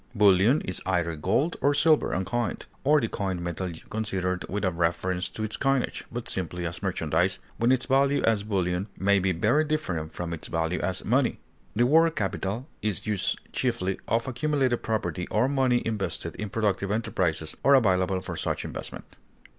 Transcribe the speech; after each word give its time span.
Bullion 0.15 0.61
is 0.61 0.81
either 0.83 1.15
gold 1.15 1.57
or 1.61 1.75
silver 1.75 2.11
uncoined, 2.11 2.65
or 2.83 2.99
the 2.99 3.07
coined 3.07 3.41
metal 3.43 3.71
considered 3.91 4.43
without 4.49 4.75
reference 4.75 5.29
to 5.29 5.43
its 5.43 5.57
coinage, 5.57 6.05
but 6.11 6.27
simply 6.27 6.65
as 6.65 6.81
merchandise, 6.81 7.37
when 7.57 7.71
its 7.71 7.85
value 7.85 8.23
as 8.23 8.41
bullion 8.41 8.87
may 8.97 9.19
be 9.19 9.31
very 9.31 9.63
different 9.63 10.11
from 10.11 10.33
its 10.33 10.47
value 10.47 10.79
as 10.79 11.05
money. 11.05 11.39
The 11.75 11.85
word 11.85 12.15
capital 12.15 12.67
is 12.81 13.05
used 13.05 13.39
chiefly 13.53 13.99
of 14.07 14.27
accumulated 14.27 14.81
property 14.81 15.27
or 15.27 15.47
money 15.47 15.83
invested 15.85 16.35
in 16.37 16.49
productive 16.49 16.89
enterprises 16.89 17.55
or 17.63 17.75
available 17.75 18.21
for 18.21 18.35
such 18.35 18.65
investment. 18.65 19.05